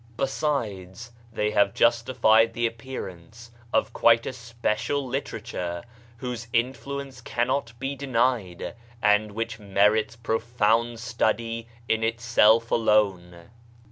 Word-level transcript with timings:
\ 0.09 0.17
98 0.17 1.11
BAHAISM 1.35 2.49
the 2.53 2.65
appearance 2.65 3.51
of 3.71 3.93
quite 3.93 4.25
a 4.25 4.33
special 4.33 5.05
literature 5.05 5.83
whose 6.17 6.47
influence 6.51 7.21
cannot 7.21 7.71
be 7.77 7.93
denied, 7.95 8.73
and 8.99 9.33
which 9.33 9.59
merits 9.59 10.15
profound 10.15 10.99
study 10.99 11.67
in 11.87 12.03
itself 12.03 12.71
alone. 12.71 13.51